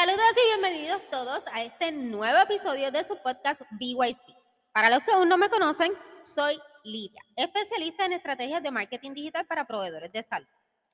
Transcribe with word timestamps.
Saludos 0.00 0.30
y 0.36 0.60
bienvenidos 0.60 1.10
todos 1.10 1.42
a 1.52 1.64
este 1.64 1.90
nuevo 1.90 2.38
episodio 2.38 2.92
de 2.92 3.02
su 3.02 3.20
podcast 3.20 3.62
BYC. 3.80 4.32
Para 4.72 4.90
los 4.90 5.00
que 5.00 5.10
aún 5.10 5.28
no 5.28 5.36
me 5.36 5.48
conocen, 5.48 5.92
soy 6.22 6.56
Lidia, 6.84 7.20
especialista 7.34 8.04
en 8.04 8.12
estrategias 8.12 8.62
de 8.62 8.70
marketing 8.70 9.12
digital 9.12 9.44
para 9.46 9.66
proveedores 9.66 10.12
de 10.12 10.22
salud. 10.22 10.46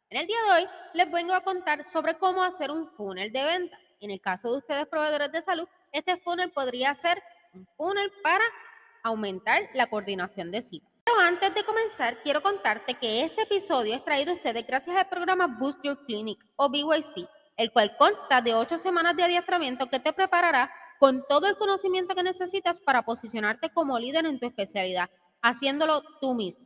En 0.08 0.22
el 0.22 0.26
día 0.26 0.38
de 0.44 0.50
hoy 0.52 0.68
les 0.94 1.10
vengo 1.10 1.34
a 1.34 1.42
contar 1.42 1.86
sobre 1.86 2.16
cómo 2.16 2.42
hacer 2.42 2.70
un 2.70 2.88
funnel 2.92 3.30
de 3.30 3.44
venta. 3.44 3.78
En 4.00 4.10
el 4.10 4.22
caso 4.22 4.50
de 4.50 4.56
ustedes 4.56 4.86
proveedores 4.86 5.30
de 5.30 5.42
salud, 5.42 5.68
este 5.92 6.16
funnel 6.16 6.50
podría 6.50 6.94
ser 6.94 7.22
un 7.52 7.68
funnel 7.76 8.10
para 8.22 8.44
aumentar 9.02 9.68
la 9.74 9.86
coordinación 9.86 10.50
de 10.50 10.62
citas. 10.62 10.90
Pero 11.04 11.18
antes 11.18 11.54
de 11.54 11.62
comenzar, 11.62 12.22
quiero 12.22 12.42
contarte 12.42 12.94
que 12.94 13.24
este 13.24 13.42
episodio 13.42 13.96
es 13.96 14.02
traído 14.02 14.32
a 14.32 14.36
ustedes 14.36 14.66
gracias 14.66 14.96
al 14.96 15.10
programa 15.10 15.46
Boost 15.46 15.80
Your 15.84 16.06
Clinic 16.06 16.42
o 16.56 16.70
BYC 16.70 17.28
el 17.56 17.72
cual 17.72 17.96
consta 17.96 18.40
de 18.40 18.54
ocho 18.54 18.78
semanas 18.78 19.16
de 19.16 19.24
adiestramiento 19.24 19.88
que 19.88 20.00
te 20.00 20.12
preparará 20.12 20.72
con 20.98 21.24
todo 21.28 21.46
el 21.46 21.56
conocimiento 21.56 22.14
que 22.14 22.22
necesitas 22.22 22.80
para 22.80 23.04
posicionarte 23.04 23.70
como 23.70 23.98
líder 23.98 24.26
en 24.26 24.38
tu 24.38 24.46
especialidad, 24.46 25.10
haciéndolo 25.42 26.02
tú 26.20 26.34
mismo. 26.34 26.64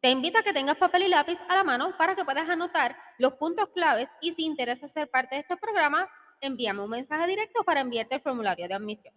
Te 0.00 0.10
invito 0.10 0.38
a 0.38 0.42
que 0.42 0.52
tengas 0.52 0.76
papel 0.76 1.02
y 1.02 1.08
lápiz 1.08 1.40
a 1.48 1.54
la 1.54 1.64
mano 1.64 1.96
para 1.98 2.16
que 2.16 2.24
puedas 2.24 2.48
anotar 2.48 2.96
los 3.18 3.34
puntos 3.34 3.68
claves 3.74 4.08
y 4.20 4.32
si 4.32 4.44
interesa 4.44 4.88
ser 4.88 5.10
parte 5.10 5.34
de 5.34 5.42
este 5.42 5.56
programa, 5.56 6.08
envíame 6.40 6.82
un 6.82 6.90
mensaje 6.90 7.26
directo 7.26 7.62
para 7.64 7.80
enviarte 7.80 8.14
el 8.14 8.22
formulario 8.22 8.66
de 8.66 8.74
admisión. 8.74 9.14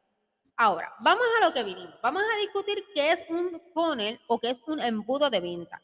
Ahora, 0.56 0.94
vamos 1.00 1.26
a 1.38 1.46
lo 1.46 1.54
que 1.54 1.64
vinimos. 1.64 1.96
Vamos 2.02 2.22
a 2.22 2.38
discutir 2.38 2.84
qué 2.94 3.12
es 3.12 3.26
un 3.30 3.62
funnel 3.74 4.20
o 4.28 4.40
qué 4.40 4.50
es 4.52 4.62
un 4.68 4.82
embudo 4.82 5.30
de 5.30 5.40
venta. 5.40 5.82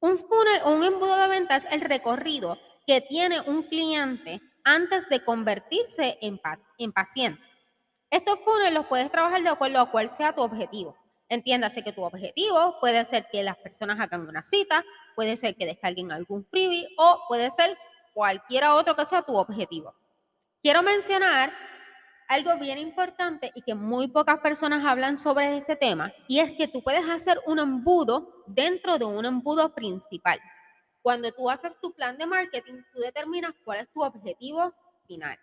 Un 0.00 0.16
funnel 0.16 0.60
o 0.64 0.70
un 0.70 0.84
embudo 0.84 1.16
de 1.16 1.28
venta 1.28 1.56
es 1.56 1.66
el 1.66 1.80
recorrido 1.80 2.58
que 2.86 3.00
tiene 3.00 3.40
un 3.40 3.62
cliente 3.64 4.40
antes 4.64 5.08
de 5.08 5.24
convertirse 5.24 6.18
en, 6.20 6.40
en 6.78 6.92
paciente. 6.92 7.42
Estos 8.10 8.38
funnels 8.40 8.74
los 8.74 8.86
puedes 8.86 9.10
trabajar 9.10 9.42
de 9.42 9.48
acuerdo 9.48 9.80
a 9.80 9.90
cuál 9.90 10.08
sea 10.08 10.34
tu 10.34 10.42
objetivo. 10.42 10.96
Entiéndase 11.28 11.82
que 11.82 11.92
tu 11.92 12.02
objetivo 12.02 12.76
puede 12.80 13.04
ser 13.04 13.26
que 13.32 13.42
las 13.42 13.56
personas 13.56 13.98
hagan 13.98 14.28
una 14.28 14.42
cita, 14.42 14.84
puede 15.16 15.36
ser 15.36 15.56
que 15.56 15.66
descarguen 15.66 16.12
algún 16.12 16.46
freebie 16.46 16.86
o 16.98 17.24
puede 17.28 17.50
ser 17.50 17.76
cualquiera 18.12 18.74
otro 18.74 18.94
que 18.94 19.04
sea 19.04 19.22
tu 19.22 19.36
objetivo. 19.36 19.94
Quiero 20.62 20.82
mencionar 20.82 21.52
algo 22.28 22.56
bien 22.58 22.78
importante 22.78 23.52
y 23.54 23.62
que 23.62 23.74
muy 23.74 24.08
pocas 24.08 24.38
personas 24.38 24.84
hablan 24.84 25.18
sobre 25.18 25.56
este 25.56 25.76
tema, 25.76 26.12
y 26.28 26.40
es 26.40 26.52
que 26.52 26.68
tú 26.68 26.82
puedes 26.82 27.08
hacer 27.08 27.40
un 27.46 27.58
embudo 27.58 28.44
dentro 28.46 28.98
de 28.98 29.04
un 29.04 29.24
embudo 29.24 29.74
principal. 29.74 30.40
Cuando 31.04 31.30
tú 31.32 31.50
haces 31.50 31.78
tu 31.78 31.92
plan 31.92 32.16
de 32.16 32.24
marketing, 32.24 32.80
tú 32.90 32.98
determinas 32.98 33.52
cuál 33.62 33.80
es 33.80 33.92
tu 33.92 34.02
objetivo 34.02 34.72
final. 35.06 35.38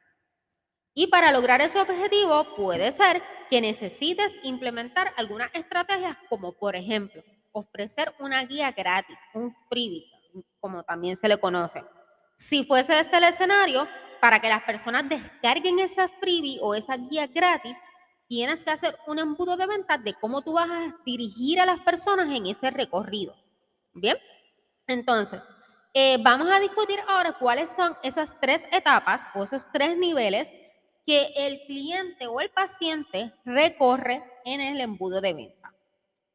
Y 0.95 1.05
para 1.05 1.31
lograr 1.31 1.61
ese 1.61 1.79
objetivo 1.79 2.55
puede 2.55 2.91
ser 2.91 3.21
que 3.47 3.61
necesites 3.61 4.35
implementar 4.41 5.13
algunas 5.17 5.53
estrategias 5.53 6.17
como 6.29 6.51
por 6.53 6.75
ejemplo 6.75 7.21
ofrecer 7.51 8.11
una 8.19 8.43
guía 8.43 8.71
gratis, 8.71 9.15
un 9.35 9.53
freebie, 9.69 10.09
como 10.59 10.81
también 10.81 11.15
se 11.15 11.27
le 11.27 11.39
conoce. 11.39 11.83
Si 12.35 12.63
fuese 12.63 12.99
este 12.99 13.17
el 13.17 13.25
escenario, 13.25 13.87
para 14.19 14.39
que 14.39 14.49
las 14.49 14.63
personas 14.63 15.07
descarguen 15.07 15.77
ese 15.77 16.07
freebie 16.07 16.57
o 16.59 16.73
esa 16.73 16.97
guía 16.97 17.27
gratis, 17.27 17.77
tienes 18.27 18.63
que 18.63 18.71
hacer 18.71 18.97
un 19.05 19.19
embudo 19.19 19.55
de 19.57 19.67
ventas 19.67 20.03
de 20.03 20.15
cómo 20.15 20.41
tú 20.41 20.53
vas 20.53 20.71
a 20.71 20.97
dirigir 21.05 21.61
a 21.61 21.67
las 21.67 21.81
personas 21.81 22.35
en 22.35 22.47
ese 22.47 22.71
recorrido. 22.71 23.35
Bien, 23.93 24.17
entonces, 24.91 25.47
eh, 25.93 26.17
vamos 26.21 26.49
a 26.49 26.59
discutir 26.59 26.99
ahora 27.07 27.33
cuáles 27.33 27.69
son 27.69 27.97
esas 28.03 28.39
tres 28.39 28.65
etapas 28.71 29.27
o 29.35 29.43
esos 29.43 29.69
tres 29.71 29.97
niveles 29.97 30.51
que 31.05 31.33
el 31.35 31.61
cliente 31.65 32.27
o 32.27 32.39
el 32.39 32.49
paciente 32.49 33.33
recorre 33.43 34.23
en 34.45 34.61
el 34.61 34.79
embudo 34.79 35.19
de 35.19 35.33
venta. 35.33 35.73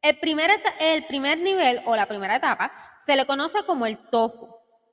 El 0.01 0.19
primer, 0.19 0.51
el 0.79 1.05
primer 1.05 1.39
nivel 1.39 1.81
o 1.85 1.95
la 1.95 2.05
primera 2.05 2.35
etapa 2.35 2.71
se 2.99 3.15
le 3.15 3.25
conoce 3.25 3.63
como 3.65 3.85
el 3.85 3.97
TOFU, 4.09 4.47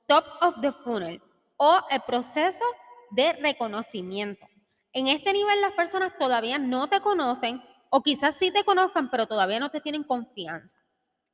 Top 0.07 0.25
of 0.41 0.55
the 0.61 0.71
Funnel, 0.71 1.21
o 1.57 1.79
el 1.89 2.01
proceso 2.01 2.65
de 3.11 3.33
reconocimiento. 3.33 4.45
En 4.93 5.07
este 5.07 5.33
nivel 5.33 5.61
las 5.61 5.73
personas 5.73 6.17
todavía 6.17 6.57
no 6.57 6.87
te 6.87 7.01
conocen 7.01 7.61
o 7.89 8.01
quizás 8.01 8.35
sí 8.35 8.51
te 8.51 8.63
conozcan, 8.63 9.09
pero 9.09 9.27
todavía 9.27 9.59
no 9.59 9.69
te 9.69 9.81
tienen 9.81 10.03
confianza. 10.03 10.77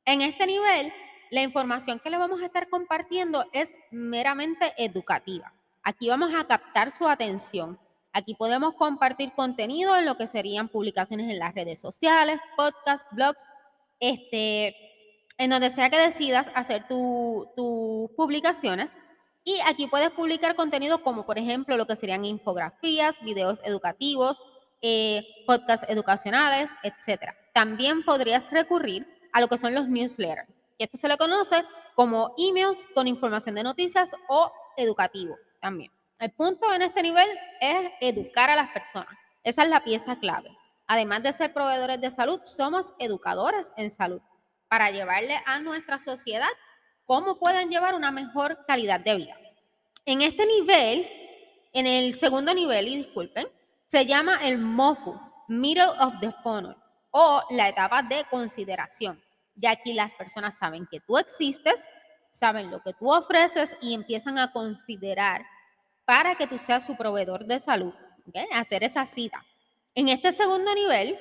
En 0.04 0.20
este 0.20 0.46
nivel 0.46 0.92
la 1.32 1.40
información 1.40 1.98
que 1.98 2.10
le 2.10 2.18
vamos 2.18 2.42
a 2.42 2.46
estar 2.46 2.68
compartiendo 2.68 3.46
es 3.54 3.74
meramente 3.90 4.74
educativa. 4.76 5.50
Aquí 5.82 6.10
vamos 6.10 6.34
a 6.34 6.46
captar 6.46 6.92
su 6.92 7.08
atención. 7.08 7.80
Aquí 8.12 8.34
podemos 8.34 8.74
compartir 8.74 9.32
contenido 9.32 9.96
en 9.96 10.04
lo 10.04 10.18
que 10.18 10.26
serían 10.26 10.68
publicaciones 10.68 11.30
en 11.30 11.38
las 11.38 11.54
redes 11.54 11.80
sociales, 11.80 12.38
podcasts, 12.54 13.06
blogs, 13.12 13.42
este, 13.98 14.76
en 15.38 15.48
donde 15.48 15.70
sea 15.70 15.88
que 15.88 15.98
decidas 15.98 16.50
hacer 16.54 16.86
tus 16.86 18.10
publicaciones. 18.14 18.98
Y 19.42 19.58
aquí 19.64 19.86
puedes 19.86 20.10
publicar 20.10 20.54
contenido 20.54 21.02
como, 21.02 21.24
por 21.24 21.38
ejemplo, 21.38 21.78
lo 21.78 21.86
que 21.86 21.96
serían 21.96 22.26
infografías, 22.26 23.18
videos 23.24 23.58
educativos, 23.64 24.44
eh, 24.82 25.24
podcasts 25.46 25.86
educacionales, 25.88 26.72
etc. 26.82 27.32
También 27.54 28.02
podrías 28.02 28.50
recurrir 28.50 29.06
a 29.32 29.40
lo 29.40 29.48
que 29.48 29.56
son 29.56 29.74
los 29.74 29.88
newsletters 29.88 30.46
esto 30.78 30.96
se 30.96 31.08
le 31.08 31.16
conoce 31.16 31.64
como 31.94 32.34
emails 32.38 32.86
con 32.94 33.06
información 33.06 33.54
de 33.54 33.62
noticias 33.62 34.14
o 34.28 34.52
educativo 34.76 35.36
también. 35.60 35.92
El 36.18 36.30
punto 36.32 36.72
en 36.72 36.82
este 36.82 37.02
nivel 37.02 37.28
es 37.60 37.90
educar 38.00 38.48
a 38.50 38.56
las 38.56 38.70
personas. 38.70 39.14
Esa 39.42 39.64
es 39.64 39.68
la 39.68 39.82
pieza 39.82 40.18
clave. 40.18 40.56
Además 40.86 41.22
de 41.22 41.32
ser 41.32 41.52
proveedores 41.52 42.00
de 42.00 42.10
salud, 42.10 42.40
somos 42.44 42.94
educadores 42.98 43.72
en 43.76 43.90
salud 43.90 44.20
para 44.68 44.90
llevarle 44.90 45.40
a 45.46 45.58
nuestra 45.58 45.98
sociedad 45.98 46.48
cómo 47.06 47.38
pueden 47.38 47.70
llevar 47.70 47.94
una 47.94 48.10
mejor 48.10 48.64
calidad 48.66 49.00
de 49.00 49.16
vida. 49.16 49.36
En 50.06 50.22
este 50.22 50.46
nivel, 50.46 51.06
en 51.72 51.86
el 51.86 52.14
segundo 52.14 52.54
nivel, 52.54 52.88
y 52.88 52.96
disculpen, 52.96 53.46
se 53.86 54.06
llama 54.06 54.38
el 54.42 54.58
MOFU, 54.58 55.20
Middle 55.48 55.90
of 56.00 56.14
the 56.20 56.30
Funnel, 56.42 56.76
o 57.10 57.42
la 57.50 57.68
etapa 57.68 58.02
de 58.02 58.24
consideración 58.30 59.22
ya 59.54 59.72
aquí 59.72 59.92
las 59.92 60.14
personas 60.14 60.58
saben 60.58 60.86
que 60.90 61.00
tú 61.00 61.18
existes, 61.18 61.88
saben 62.30 62.70
lo 62.70 62.82
que 62.82 62.94
tú 62.94 63.12
ofreces 63.12 63.76
y 63.80 63.94
empiezan 63.94 64.38
a 64.38 64.52
considerar 64.52 65.44
para 66.04 66.34
que 66.34 66.46
tú 66.46 66.58
seas 66.58 66.84
su 66.84 66.96
proveedor 66.96 67.44
de 67.46 67.60
salud, 67.60 67.92
hacer 68.52 68.84
esa 68.84 69.06
cita. 69.06 69.44
En 69.94 70.08
este 70.08 70.32
segundo 70.32 70.74
nivel, 70.74 71.18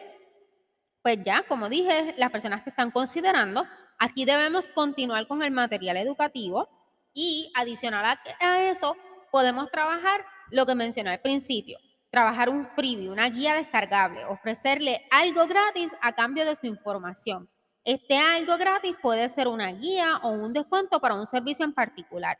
pues 1.02 1.20
ya, 1.24 1.44
como 1.47 1.70
dije, 1.70 2.16
las 2.18 2.31
personas 2.31 2.64
que 2.64 2.70
están 2.70 2.91
considerando, 2.91 3.66
aquí 4.00 4.25
debemos 4.25 4.68
continuar 4.70 5.28
con 5.28 5.44
el 5.44 5.52
material 5.52 5.97
educativo 5.97 6.70
y 7.14 7.52
adicional 7.56 8.18
a 8.40 8.64
eso, 8.64 8.96
podemos 9.31 9.70
trabajar 9.72 10.25
lo 10.50 10.66
que 10.66 10.75
mencioné 10.75 11.12
al 11.12 11.22
principio, 11.22 11.78
trabajar 12.09 12.50
un 12.50 12.66
freebie, 12.66 13.09
una 13.09 13.30
guía 13.30 13.56
descargable, 13.56 14.25
ofrecerle 14.25 15.08
algo 15.12 15.47
gratis 15.47 15.91
a 16.02 16.14
cambio 16.14 16.46
de 16.46 16.56
su 16.56 16.68
información. 16.68 17.50
Este 17.84 18.18
algo 18.18 18.58
gratis 18.58 18.96
puede 19.02 19.28
ser 19.28 19.47
una 19.47 19.72
guía 19.72 20.18
o 20.24 20.30
un 20.30 20.53
descuento 20.53 21.00
para 21.00 21.16
un 21.16 21.25
servicio 21.25 21.66
en 21.66 21.74
particular. 21.74 22.38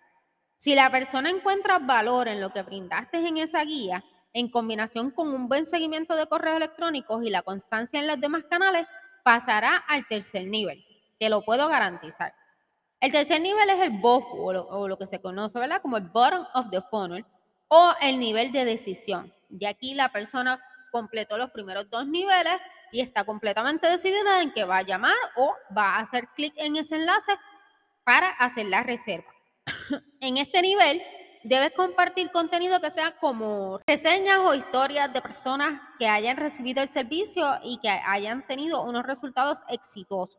Si 0.56 0.76
la 0.76 0.92
persona 0.92 1.32
encuentra 1.32 1.80
valor 1.80 2.28
en 2.28 2.40
lo 2.40 2.52
que 2.52 2.62
brindaste 2.62 3.18
en 3.18 3.38
esa 3.38 3.64
guía, 3.64 4.04
en 4.34 4.50
combinación 4.50 5.10
con 5.10 5.34
un 5.34 5.50
buen 5.50 5.66
seguimiento 5.66 6.16
de 6.16 6.28
correos 6.28 6.58
electrónicos 6.58 7.24
y 7.26 7.32
la 7.32 7.42
constancia 7.42 8.00
en 8.00 8.08
los 8.08 8.22
demás 8.22 8.44
canales, 8.50 8.86
pasará 9.24 9.78
al 9.88 10.08
tercer 10.08 10.46
nivel. 10.46 10.84
Te 11.20 11.30
lo 11.30 11.42
puedo 11.42 11.68
garantizar. 11.68 12.34
El 13.00 13.12
tercer 13.12 13.42
nivel 13.42 13.68
es 13.72 13.80
el 13.80 14.00
BOFU, 14.00 14.38
o 14.48 14.88
lo, 14.88 14.98
que 14.98 15.08
se 15.08 15.20
conoce 15.20 15.60
como 15.82 15.98
el 15.98 16.04
bottom 16.04 16.46
of 16.54 16.70
the 16.70 16.82
funnel, 16.92 17.26
o 17.68 17.94
el 18.00 18.20
nivel 18.20 18.52
de 18.52 18.64
decisión. 18.64 19.34
Y 19.50 19.66
aquí 19.66 19.96
la 19.96 20.10
persona 20.10 20.64
completó 20.92 21.38
los 21.38 21.50
primeros 21.50 21.90
dos 21.90 22.06
niveles 22.06 22.60
y 22.92 23.02
está 23.02 23.24
completamente 23.24 23.88
decidida 23.88 24.42
en 24.42 24.52
que 24.52 24.66
va 24.66 24.78
a 24.78 24.84
llamar 24.84 25.16
o 25.36 25.56
va 25.76 25.96
a 25.96 26.00
hacer 26.00 26.28
clic 26.36 26.54
en 26.58 26.76
ese 26.76 26.96
enlace 26.96 27.34
para 28.04 28.30
hacer 28.30 28.68
la 28.68 28.84
reserva. 28.84 29.32
en 30.20 30.38
este 30.38 30.62
nivel 30.62 31.02
debes 31.44 31.74
compartir 31.74 32.32
contenido 32.32 32.80
que 32.82 32.92
sea 32.92 33.18
como 33.18 33.80
reseñas 33.88 34.40
o 34.40 34.54
historias 34.54 35.12
de 35.12 35.22
personas 35.22 35.82
que 35.98 36.08
hayan 36.08 36.38
recibido 36.38 36.82
el 36.82 36.90
servicio 36.90 37.60
y 37.64 37.80
que 37.80 37.90
hayan 37.90 38.46
tenido 38.46 38.84
unos 38.84 39.04
resultados 39.04 39.64
exitosos. 39.70 40.38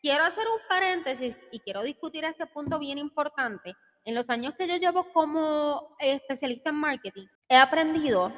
Quiero 0.00 0.24
hacer 0.24 0.46
un 0.46 0.60
paréntesis 0.68 1.36
y 1.50 1.60
quiero 1.60 1.82
discutir 1.82 2.24
este 2.24 2.46
punto 2.46 2.78
bien 2.78 2.98
importante. 2.98 3.74
En 4.04 4.14
los 4.14 4.30
años 4.30 4.54
que 4.56 4.68
yo 4.68 4.76
llevo 4.76 5.12
como 5.12 5.96
especialista 5.98 6.70
en 6.70 6.76
marketing, 6.76 7.26
he 7.48 7.56
aprendido 7.56 8.32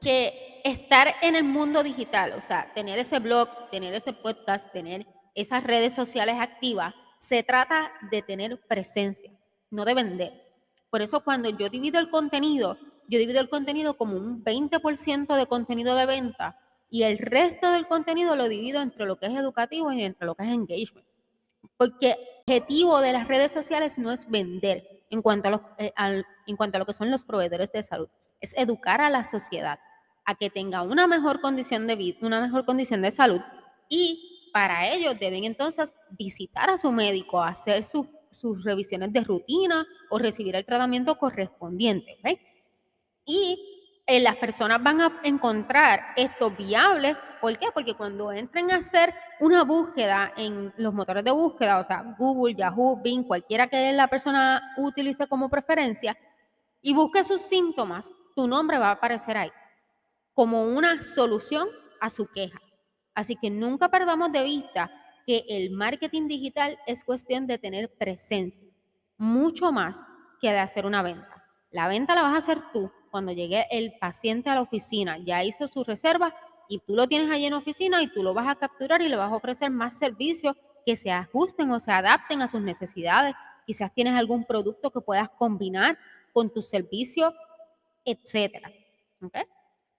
que 0.00 0.60
estar 0.64 1.14
en 1.22 1.36
el 1.36 1.44
mundo 1.44 1.82
digital, 1.82 2.32
o 2.36 2.40
sea, 2.40 2.72
tener 2.74 2.98
ese 2.98 3.18
blog, 3.18 3.48
tener 3.70 3.94
ese 3.94 4.12
podcast, 4.12 4.72
tener 4.72 5.06
esas 5.34 5.62
redes 5.62 5.94
sociales 5.94 6.36
activas, 6.38 6.94
se 7.18 7.42
trata 7.42 7.92
de 8.10 8.22
tener 8.22 8.60
presencia, 8.66 9.30
no 9.70 9.84
de 9.84 9.94
vender. 9.94 10.32
Por 10.90 11.02
eso 11.02 11.22
cuando 11.22 11.50
yo 11.50 11.68
divido 11.68 12.00
el 12.00 12.10
contenido 12.10 12.76
yo 13.10 13.18
divido 13.18 13.40
el 13.40 13.48
contenido 13.48 13.96
como 13.96 14.16
un 14.16 14.44
20% 14.44 15.36
de 15.36 15.46
contenido 15.46 15.96
de 15.96 16.06
venta 16.06 16.56
y 16.90 17.02
el 17.02 17.18
resto 17.18 17.72
del 17.72 17.88
contenido 17.88 18.36
lo 18.36 18.48
divido 18.48 18.80
entre 18.80 19.04
lo 19.04 19.18
que 19.18 19.26
es 19.26 19.36
educativo 19.36 19.92
y 19.92 20.04
entre 20.04 20.26
lo 20.26 20.36
que 20.36 20.44
es 20.44 20.50
engagement. 20.50 21.06
Porque 21.76 22.12
el 22.46 22.58
objetivo 22.58 23.00
de 23.00 23.12
las 23.12 23.26
redes 23.26 23.50
sociales 23.50 23.98
no 23.98 24.12
es 24.12 24.30
vender 24.30 25.04
en 25.10 25.22
cuanto 25.22 25.48
a 25.48 25.76
eh, 25.78 25.92
en 26.46 26.56
cuanto 26.56 26.76
a 26.76 26.78
lo 26.78 26.86
que 26.86 26.92
son 26.92 27.10
los 27.10 27.24
proveedores 27.24 27.72
de 27.72 27.82
salud, 27.82 28.08
es 28.40 28.56
educar 28.56 29.00
a 29.00 29.10
la 29.10 29.24
sociedad 29.24 29.80
a 30.30 30.34
que 30.36 30.48
tenga 30.48 30.82
una 30.82 31.06
mejor 31.06 31.40
condición 31.40 31.86
de 31.86 31.96
vida, 31.96 32.18
una 32.22 32.40
mejor 32.40 32.64
condición 32.64 33.02
de 33.02 33.10
salud 33.10 33.40
y 33.88 34.50
para 34.52 34.88
ello 34.88 35.14
deben 35.14 35.44
entonces 35.44 35.94
visitar 36.10 36.70
a 36.70 36.78
su 36.78 36.90
médico, 36.92 37.42
hacer 37.42 37.84
sus 37.84 38.64
revisiones 38.64 39.12
de 39.12 39.22
rutina 39.22 39.86
o 40.08 40.18
recibir 40.18 40.56
el 40.56 40.64
tratamiento 40.64 41.16
correspondiente. 41.18 42.18
Y 43.24 44.02
eh, 44.06 44.20
las 44.20 44.36
personas 44.36 44.82
van 44.82 45.00
a 45.00 45.20
encontrar 45.24 46.14
esto 46.16 46.50
viable. 46.50 47.16
¿Por 47.40 47.58
qué? 47.58 47.68
Porque 47.72 47.94
cuando 47.94 48.32
entren 48.32 48.70
a 48.70 48.76
hacer 48.76 49.14
una 49.40 49.64
búsqueda 49.64 50.32
en 50.36 50.72
los 50.76 50.94
motores 50.94 51.24
de 51.24 51.30
búsqueda, 51.30 51.78
o 51.78 51.84
sea, 51.84 52.16
Google, 52.18 52.54
Yahoo, 52.54 53.00
Bing, 53.02 53.24
cualquiera 53.24 53.68
que 53.68 53.92
la 53.92 54.08
persona 54.08 54.74
utilice 54.78 55.26
como 55.26 55.48
preferencia, 55.48 56.16
y 56.82 56.94
busque 56.94 57.22
sus 57.24 57.42
síntomas, 57.42 58.10
tu 58.34 58.46
nombre 58.46 58.78
va 58.78 58.88
a 58.88 58.92
aparecer 58.92 59.36
ahí 59.36 59.50
como 60.40 60.64
una 60.64 61.02
solución 61.02 61.68
a 62.00 62.08
su 62.08 62.26
queja. 62.26 62.62
Así 63.14 63.36
que 63.36 63.50
nunca 63.50 63.90
perdamos 63.90 64.32
de 64.32 64.42
vista 64.42 64.90
que 65.26 65.44
el 65.50 65.70
marketing 65.70 66.28
digital 66.28 66.78
es 66.86 67.04
cuestión 67.04 67.46
de 67.46 67.58
tener 67.58 67.92
presencia, 67.92 68.66
mucho 69.18 69.70
más 69.70 70.02
que 70.40 70.48
de 70.48 70.58
hacer 70.58 70.86
una 70.86 71.02
venta. 71.02 71.44
La 71.70 71.88
venta 71.88 72.14
la 72.14 72.22
vas 72.22 72.32
a 72.32 72.38
hacer 72.38 72.56
tú 72.72 72.90
cuando 73.10 73.32
llegue 73.32 73.66
el 73.70 73.92
paciente 74.00 74.48
a 74.48 74.54
la 74.54 74.62
oficina, 74.62 75.18
ya 75.18 75.44
hizo 75.44 75.68
su 75.68 75.84
reserva 75.84 76.34
y 76.70 76.78
tú 76.78 76.96
lo 76.96 77.06
tienes 77.06 77.30
allí 77.30 77.44
en 77.44 77.52
la 77.52 77.58
oficina 77.58 78.02
y 78.02 78.10
tú 78.10 78.22
lo 78.22 78.32
vas 78.32 78.48
a 78.48 78.54
capturar 78.54 79.02
y 79.02 79.10
le 79.10 79.16
vas 79.16 79.30
a 79.30 79.36
ofrecer 79.36 79.70
más 79.70 79.98
servicios 79.98 80.56
que 80.86 80.96
se 80.96 81.10
ajusten 81.10 81.70
o 81.70 81.78
se 81.78 81.92
adapten 81.92 82.40
a 82.40 82.48
sus 82.48 82.62
necesidades. 82.62 83.34
Quizás 83.66 83.92
tienes 83.92 84.14
algún 84.14 84.46
producto 84.46 84.90
que 84.90 85.02
puedas 85.02 85.28
combinar 85.28 85.98
con 86.32 86.48
tu 86.48 86.62
servicio, 86.62 87.30
etcétera. 88.06 88.72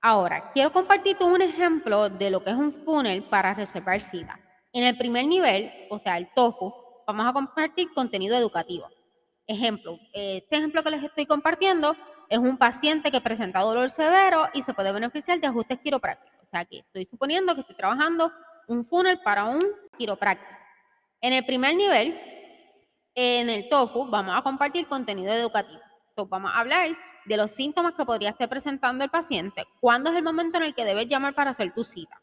Ahora, 0.03 0.49
quiero 0.49 0.73
compartirte 0.73 1.23
un 1.23 1.43
ejemplo 1.43 2.09
de 2.09 2.31
lo 2.31 2.43
que 2.43 2.49
es 2.49 2.55
un 2.55 2.73
funnel 2.73 3.23
para 3.23 3.53
reservar 3.53 4.01
cita. 4.01 4.39
En 4.73 4.83
el 4.83 4.97
primer 4.97 5.25
nivel, 5.25 5.71
o 5.91 5.99
sea, 5.99 6.17
el 6.17 6.27
TOFU, 6.33 6.73
vamos 7.05 7.27
a 7.27 7.33
compartir 7.33 7.93
contenido 7.93 8.35
educativo. 8.35 8.89
Ejemplo, 9.45 9.99
este 10.11 10.55
ejemplo 10.55 10.81
que 10.81 10.89
les 10.89 11.03
estoy 11.03 11.27
compartiendo 11.27 11.95
es 12.29 12.39
un 12.39 12.57
paciente 12.57 13.11
que 13.11 13.21
presenta 13.21 13.59
dolor 13.59 13.91
severo 13.91 14.47
y 14.55 14.63
se 14.63 14.73
puede 14.73 14.91
beneficiar 14.91 15.39
de 15.39 15.45
ajustes 15.45 15.77
quiroprácticos. 15.79 16.39
O 16.41 16.45
sea, 16.45 16.65
que 16.65 16.79
estoy 16.79 17.05
suponiendo 17.05 17.53
que 17.53 17.61
estoy 17.61 17.75
trabajando 17.75 18.31
un 18.67 18.83
funnel 18.83 19.19
para 19.19 19.45
un 19.45 19.61
quiropráctico. 19.97 20.51
En 21.19 21.33
el 21.33 21.45
primer 21.45 21.75
nivel, 21.75 22.19
en 23.13 23.51
el 23.51 23.69
TOFU, 23.69 24.09
vamos 24.09 24.35
a 24.35 24.41
compartir 24.41 24.87
contenido 24.87 25.31
educativo. 25.31 25.81
Entonces, 26.09 26.29
vamos 26.29 26.51
a 26.51 26.59
hablar 26.59 26.97
de 27.25 27.37
los 27.37 27.51
síntomas 27.51 27.93
que 27.93 28.05
podría 28.05 28.29
estar 28.29 28.49
presentando 28.49 29.03
el 29.03 29.09
paciente, 29.09 29.65
cuándo 29.79 30.09
es 30.09 30.17
el 30.17 30.23
momento 30.23 30.57
en 30.57 30.63
el 30.63 30.75
que 30.75 30.85
debes 30.85 31.07
llamar 31.07 31.33
para 31.35 31.51
hacer 31.51 31.73
tu 31.73 31.83
cita. 31.83 32.21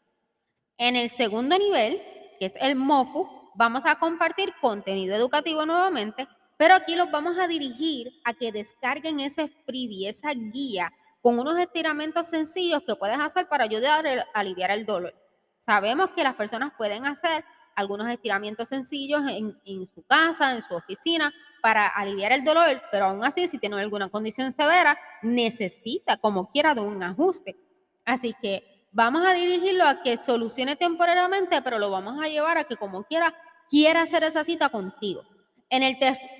En 0.77 0.95
el 0.95 1.09
segundo 1.09 1.57
nivel, 1.57 2.01
que 2.39 2.45
es 2.45 2.53
el 2.59 2.75
MOFU, 2.75 3.27
vamos 3.55 3.85
a 3.85 3.99
compartir 3.99 4.53
contenido 4.61 5.15
educativo 5.15 5.65
nuevamente, 5.65 6.27
pero 6.57 6.75
aquí 6.75 6.95
los 6.95 7.09
vamos 7.11 7.37
a 7.37 7.47
dirigir 7.47 8.11
a 8.25 8.33
que 8.33 8.51
descarguen 8.51 9.19
ese 9.19 9.47
freebie, 9.47 10.09
esa 10.09 10.31
guía, 10.31 10.91
con 11.21 11.39
unos 11.39 11.59
estiramientos 11.59 12.27
sencillos 12.27 12.83
que 12.83 12.95
puedes 12.95 13.19
hacer 13.19 13.47
para 13.47 13.65
ayudar 13.65 14.07
a 14.07 14.25
aliviar 14.33 14.71
el 14.71 14.85
dolor. 14.85 15.13
Sabemos 15.57 16.09
que 16.15 16.23
las 16.23 16.35
personas 16.35 16.71
pueden 16.77 17.05
hacer 17.05 17.43
algunos 17.75 18.09
estiramientos 18.09 18.69
sencillos 18.69 19.21
en, 19.29 19.57
en 19.65 19.87
su 19.87 20.03
casa, 20.03 20.53
en 20.53 20.61
su 20.61 20.75
oficina, 20.75 21.33
para 21.61 21.87
aliviar 21.87 22.31
el 22.31 22.43
dolor, 22.43 22.81
pero 22.91 23.05
aún 23.05 23.23
así, 23.23 23.47
si 23.47 23.57
tiene 23.57 23.79
alguna 23.81 24.09
condición 24.09 24.51
severa, 24.51 24.97
necesita 25.21 26.17
como 26.17 26.51
quiera 26.51 26.73
de 26.73 26.81
un 26.81 27.01
ajuste. 27.03 27.57
Así 28.05 28.35
que 28.41 28.87
vamos 28.91 29.25
a 29.25 29.33
dirigirlo 29.33 29.85
a 29.85 30.01
que 30.01 30.17
solucione 30.17 30.75
temporariamente, 30.75 31.61
pero 31.61 31.77
lo 31.77 31.91
vamos 31.91 32.21
a 32.23 32.27
llevar 32.27 32.57
a 32.57 32.63
que 32.63 32.77
como 32.77 33.03
quiera, 33.03 33.33
quiera 33.69 34.01
hacer 34.01 34.23
esa 34.23 34.43
cita 34.43 34.69
contigo. 34.69 35.23
En 35.69 35.83
el 35.83 35.97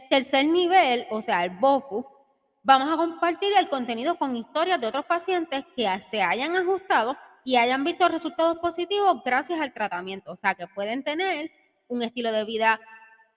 tercer 0.10 0.46
nivel, 0.46 1.06
o 1.12 1.22
sea, 1.22 1.46
el 1.46 1.52
BOFU, 1.52 2.06
vamos 2.64 2.92
a 2.92 2.98
compartir 2.98 3.52
el 3.58 3.70
contenido 3.70 4.18
con 4.18 4.36
historias 4.36 4.82
de 4.82 4.88
otros 4.88 5.06
pacientes 5.06 5.64
que 5.76 5.88
se 6.02 6.22
hayan 6.22 6.56
ajustado 6.56 7.16
y 7.44 7.56
hayan 7.56 7.84
visto 7.84 8.08
resultados 8.08 8.58
positivos 8.60 9.24
gracias 9.24 9.60
al 9.60 9.74
tratamiento. 9.74 10.32
O 10.32 10.36
sea, 10.36 10.56
que 10.56 10.68
pueden 10.68 11.04
tener 11.04 11.52
un 11.88 12.02
estilo 12.04 12.32
de 12.32 12.46
vida 12.46 12.80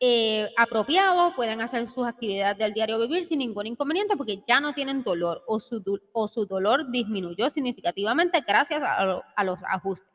eh, 0.05 0.53
apropiados, 0.57 1.33
pueden 1.37 1.61
hacer 1.61 1.87
sus 1.87 2.05
actividades 2.05 2.59
del 2.59 2.73
diario 2.73 2.99
vivir 2.99 3.23
sin 3.23 3.39
ningún 3.39 3.69
inconveniente 3.69 4.17
porque 4.17 4.43
ya 4.49 4.59
no 4.59 4.73
tienen 4.73 5.05
dolor 5.05 5.45
o 5.47 5.61
su, 5.61 5.81
o 6.13 6.27
su 6.27 6.45
dolor 6.45 6.91
disminuyó 6.91 7.49
significativamente 7.49 8.43
gracias 8.45 8.83
a, 8.83 9.45
los 9.45 9.63
ajustes. 9.63 10.09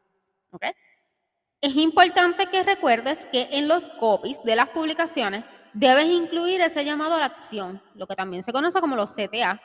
Es 1.62 1.74
importante 1.78 2.48
que 2.48 2.64
recuerdes 2.64 3.28
que 3.28 3.48
en 3.50 3.70
los 3.70 3.88
copies 3.88 4.44
de 4.44 4.58
las 4.58 4.68
publicaciones 4.68 5.46
debes 5.72 6.08
incluir 6.08 6.60
ese 6.60 6.84
llamado 6.84 7.14
a 7.14 7.20
la 7.20 7.28
acción, 7.28 7.82
lo 7.96 8.08
que 8.08 8.16
también 8.18 8.44
se 8.44 8.52
conoce 8.52 8.82
como 8.82 8.98
los 8.98 9.16
CTA. 9.16 9.62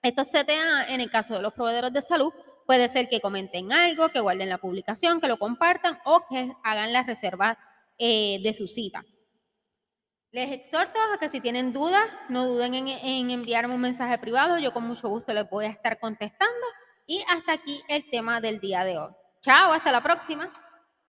Estos 0.00 0.28
CTA, 0.28 0.86
en 0.88 1.02
el 1.02 1.10
caso 1.10 1.34
de 1.34 1.42
los 1.42 1.52
proveedores 1.52 1.92
de 1.92 2.00
salud, 2.00 2.32
puede 2.64 2.88
ser 2.88 3.10
que 3.10 3.20
comenten 3.20 3.72
algo, 3.74 4.08
que 4.08 4.20
guarden 4.20 4.48
la 4.48 4.56
publicación, 4.56 5.20
que 5.20 5.28
lo 5.28 5.38
compartan 5.38 5.98
o 6.06 6.22
que 6.30 6.50
hagan 6.64 6.94
la 6.94 7.02
reserva 7.02 7.58
eh, 7.98 8.40
de 8.42 8.54
su 8.54 8.66
cita. 8.66 9.04
Les 10.32 10.52
exhorto 10.52 10.98
a 11.12 11.18
que 11.18 11.28
si 11.28 11.40
tienen 11.40 11.72
dudas, 11.72 12.08
no 12.28 12.46
duden 12.46 12.74
en, 12.74 12.88
en, 12.88 13.30
enviarme 13.30 13.74
un 13.74 13.80
mensaje 13.80 14.16
privado. 14.18 14.58
Yo 14.58 14.72
con 14.72 14.86
mucho 14.86 15.08
gusto 15.08 15.34
les 15.34 15.48
voy 15.50 15.64
a 15.64 15.70
estar 15.70 15.98
contestando. 15.98 16.66
Y 17.06 17.20
hasta 17.28 17.52
aquí 17.52 17.82
el 17.88 18.08
tema 18.10 18.40
del 18.40 18.60
día 18.60 18.84
de 18.84 18.98
hoy. 18.98 19.10
Chao, 19.40 19.72
hasta 19.72 19.90
la 19.90 20.02
próxima. 20.02 20.52